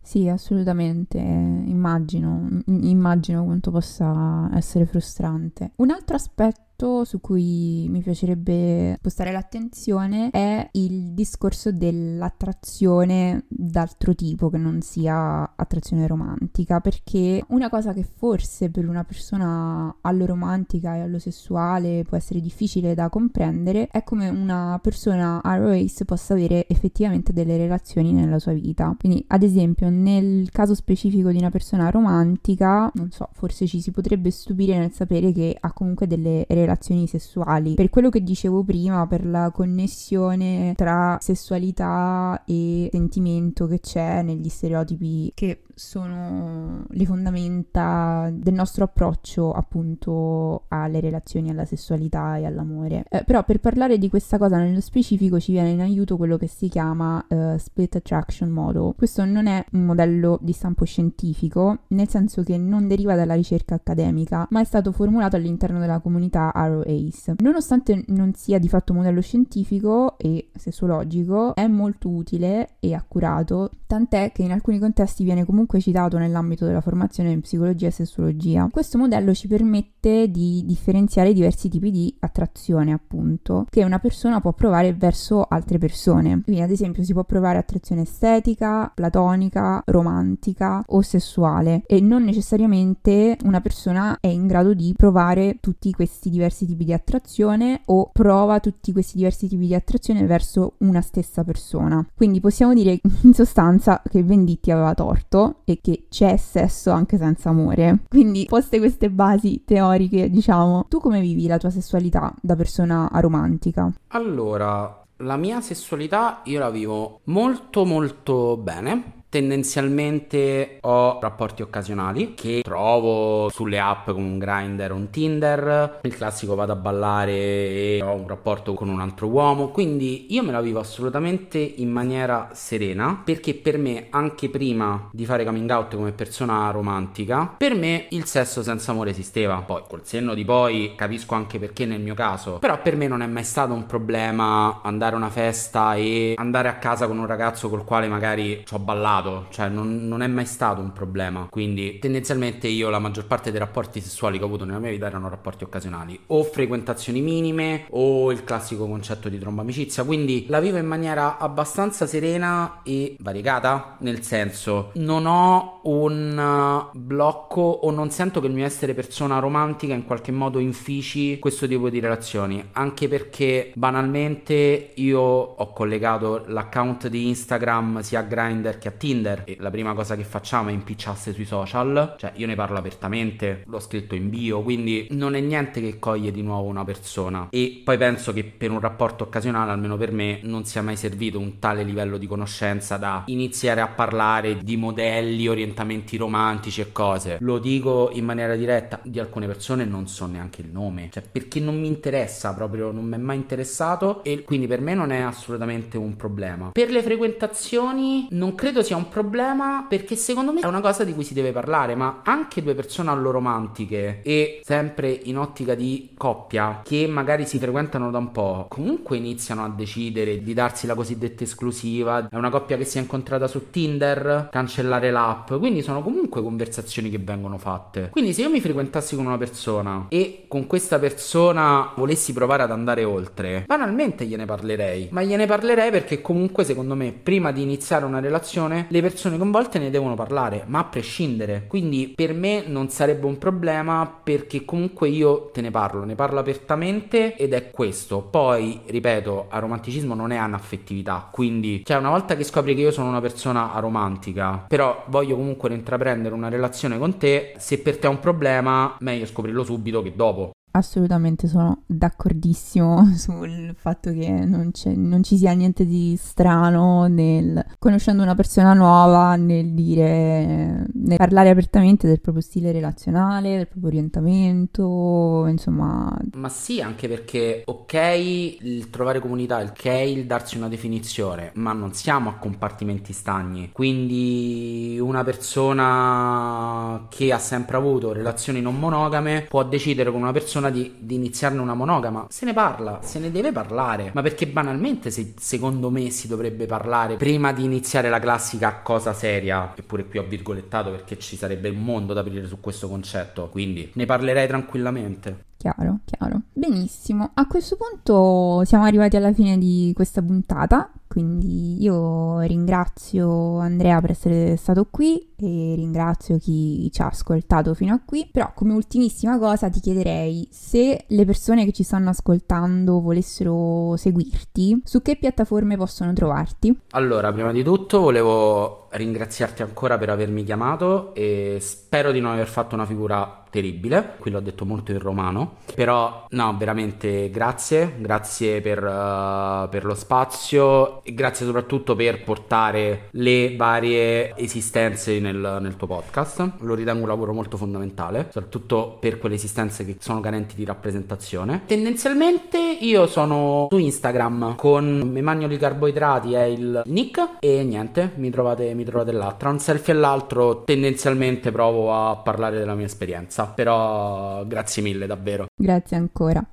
[0.06, 5.72] Sì, assolutamente, immagino, immagino quanto possa essere frustrante.
[5.78, 14.14] Un altro aspetto aspetto su cui mi piacerebbe spostare l'attenzione è il discorso dell'attrazione d'altro
[14.14, 20.96] tipo che non sia attrazione romantica, perché una cosa che forse per una persona allo-romantica
[20.96, 27.32] e allo-sessuale può essere difficile da comprendere è come una persona ROACE possa avere effettivamente
[27.32, 28.96] delle relazioni nella sua vita.
[29.00, 33.92] Quindi, ad esempio, nel caso specifico di una persona romantica, non so, forse ci si
[33.92, 37.76] potrebbe stupire nel sapere che ha comunque delle relazioni relazioni sessuali.
[37.76, 44.50] Per quello che dicevo prima, per la connessione tra sessualità e sentimento che c'è negli
[44.50, 53.06] stereotipi che sono le fondamenta del nostro approccio appunto alle relazioni, alla sessualità e all'amore.
[53.10, 56.48] Eh, però per parlare di questa cosa nello specifico ci viene in aiuto quello che
[56.48, 58.94] si chiama uh, Split Attraction Model.
[58.96, 63.76] Questo non è un modello di stampo scientifico, nel senso che non deriva dalla ricerca
[63.76, 67.36] accademica, ma è stato formulato all'interno della comunità ROACE.
[67.40, 73.72] Nonostante non sia di fatto un modello scientifico e sessuologico, è molto utile e accurato,
[73.88, 78.70] tant'è che in alcuni contesti viene comunque citato nell'ambito della formazione in psicologia e sessuologia.
[78.72, 84.54] Questo modello ci permette di differenziare diversi tipi di attrazione, appunto, che una persona può
[84.54, 86.42] provare verso altre persone.
[86.44, 93.38] Quindi, ad esempio, si può provare attrazione estetica, platonica, romantica o sessuale e non necessariamente
[93.44, 98.60] una persona è in grado di provare tutti questi diversi tipi di attrazione o prova
[98.60, 102.06] tutti questi diversi tipi di attrazione verso una stessa persona.
[102.14, 107.50] Quindi possiamo dire in sostanza che Venditti aveva torto e che c'è sesso anche senza
[107.50, 108.00] amore.
[108.08, 113.92] Quindi, poste queste basi teoriche, diciamo, tu come vivi la tua sessualità da persona aromantica?
[114.10, 122.62] Allora, la mia sessualità io la vivo molto molto bene tendenzialmente ho rapporti occasionali che
[122.64, 126.00] trovo sulle app come un grinder o un Tinder.
[126.04, 129.72] Il classico vado a ballare e ho un rapporto con un altro uomo.
[129.72, 135.26] Quindi io me la vivo assolutamente in maniera serena perché per me, anche prima di
[135.26, 139.58] fare coming out come persona romantica, per me il sesso senza amore esisteva.
[139.58, 142.60] Poi col senno di poi capisco anche perché nel mio caso.
[142.60, 146.70] Però per me non è mai stato un problema andare a una festa e andare
[146.70, 149.24] a casa con un ragazzo col quale magari ci ho ballato.
[149.50, 151.48] Cioè non, non è mai stato un problema.
[151.50, 155.08] Quindi tendenzialmente io la maggior parte dei rapporti sessuali che ho avuto nella mia vita
[155.08, 156.20] erano rapporti occasionali.
[156.28, 160.04] O frequentazioni minime o il classico concetto di tromba amicizia.
[160.04, 163.98] Quindi la vivo in maniera abbastanza serena e variegata.
[164.00, 169.94] Nel senso, non ho un blocco o non sento che il mio essere persona romantica
[169.94, 172.64] in qualche modo infici questo tipo di relazioni.
[172.74, 179.15] Anche perché banalmente io ho collegato l'account di Instagram sia a Grindr che a Tinder
[179.24, 182.16] e la prima cosa che facciamo è impicciarsi sui social.
[182.18, 186.32] Cioè io ne parlo apertamente, l'ho scritto in bio, quindi non è niente che coglie
[186.32, 187.48] di nuovo una persona.
[187.52, 191.40] E poi penso che per un rapporto occasionale, almeno per me, non sia mai servito
[191.40, 197.38] un tale livello di conoscenza da iniziare a parlare di modelli, orientamenti romantici e cose.
[197.42, 201.60] Lo dico in maniera diretta, di alcune persone non so neanche il nome, cioè perché
[201.60, 205.22] non mi interessa proprio, non mi è mai interessato e quindi per me non è
[205.22, 206.72] assolutamente un problema.
[206.72, 211.14] Per le frequentazioni non credo sia un problema perché secondo me è una cosa di
[211.14, 216.82] cui si deve parlare, ma anche due persone alloromantiche e sempre in ottica di coppia
[216.84, 221.44] che magari si frequentano da un po', comunque iniziano a decidere di darsi la cosiddetta
[221.44, 222.28] esclusiva.
[222.30, 225.54] È una coppia che si è incontrata su Tinder, cancellare l'app.
[225.54, 228.10] Quindi sono comunque conversazioni che vengono fatte.
[228.12, 232.72] Quindi se io mi frequentassi con una persona e con questa persona volessi provare ad
[232.72, 235.10] andare oltre, banalmente gliene parlerei.
[235.12, 239.80] Ma gliene parlerei perché comunque secondo me prima di iniziare una relazione le persone coinvolte
[239.80, 241.66] ne devono parlare, ma a prescindere.
[241.68, 246.40] Quindi per me non sarebbe un problema perché comunque io te ne parlo, ne parlo
[246.40, 248.22] apertamente ed è questo.
[248.22, 253.10] Poi, ripeto, aromanticismo non è anaffettività, quindi cioè una volta che scopri che io sono
[253.10, 258.10] una persona aromantica, però voglio comunque intraprendere una relazione con te, se per te è
[258.10, 265.24] un problema, meglio scoprirlo subito che dopo assolutamente sono d'accordissimo sul fatto che non, non,
[265.24, 272.08] ci sia niente di strano nel, conoscendo una persona nuova, nel dire, nel parlare apertamente
[272.08, 276.16] del proprio stile relazionale, del proprio orientamento, insomma.
[276.34, 281.94] Ma sì, anche perché, ok, il trovare comunità, ok, il darsi una definizione, ma non
[281.94, 283.70] siamo a compartimenti stagni.
[283.72, 290.65] Quindi una persona che ha sempre avuto relazioni non monogame può decidere con una persona
[290.66, 292.28] persona di, di, iniziarne una monogama.
[292.30, 294.12] Se ne parla, se ne deve parlare.
[294.14, 299.14] Ma perché banalmente, se, secondo me, si dovrebbe parlare prima di iniziare la classica cosa
[299.14, 303.50] seria, eppure qui ho virgolettato perché ci sarebbe un mondo da aprire su questo concetto.
[303.50, 305.54] Quindi ne parlerei tranquillamente.
[305.66, 306.42] Chiaro, chiaro.
[306.54, 307.32] Benissimo.
[307.34, 310.92] A questo punto siamo arrivati alla fine di questa puntata.
[311.08, 317.94] Quindi io ringrazio Andrea per essere stato qui e ringrazio chi ci ha ascoltato fino
[317.94, 318.30] a qui.
[318.32, 324.82] Però come ultimissima cosa ti chiederei se le persone che ci stanno ascoltando volessero seguirti,
[324.84, 326.78] su che piattaforme possono trovarti?
[326.92, 332.48] Allora, prima di tutto volevo ringraziarti ancora per avermi chiamato e spero di non aver
[332.48, 338.60] fatto una figura terribile, qui l'ho detto molto in romano, però no, veramente grazie, grazie
[338.60, 345.78] per, uh, per lo spazio e grazie soprattutto per portare le varie esistenze nel, nel,
[345.78, 350.56] tuo podcast, lo ritengo un lavoro molto fondamentale, soprattutto per quelle esistenze che sono carenti
[350.56, 351.62] di rappresentazione.
[351.66, 358.74] Tendenzialmente io sono su Instagram con Emanuele Carboidrati è il nick e niente, mi trovate,
[358.74, 359.34] mi trovate là.
[359.38, 365.08] Tra un selfie e l'altro tendenzialmente provo a parlare della mia esperienza però grazie mille
[365.08, 365.46] davvero.
[365.56, 366.46] Grazie ancora.